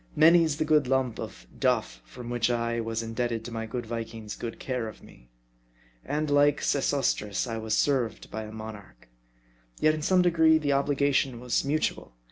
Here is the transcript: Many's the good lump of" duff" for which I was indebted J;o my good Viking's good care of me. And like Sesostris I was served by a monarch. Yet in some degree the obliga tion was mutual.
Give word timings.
Many's 0.15 0.57
the 0.57 0.65
good 0.65 0.87
lump 0.87 1.19
of" 1.19 1.45
duff" 1.69 2.01
for 2.05 2.23
which 2.23 2.49
I 2.49 2.79
was 2.81 3.03
indebted 3.03 3.45
J;o 3.45 3.53
my 3.53 3.67
good 3.67 3.85
Viking's 3.85 4.35
good 4.35 4.57
care 4.59 4.87
of 4.87 5.03
me. 5.03 5.29
And 6.03 6.27
like 6.31 6.59
Sesostris 6.59 7.45
I 7.45 7.59
was 7.59 7.77
served 7.77 8.31
by 8.31 8.45
a 8.45 8.51
monarch. 8.51 9.09
Yet 9.79 9.93
in 9.93 10.01
some 10.01 10.23
degree 10.23 10.57
the 10.57 10.71
obliga 10.71 11.13
tion 11.13 11.39
was 11.39 11.63
mutual. 11.63 12.15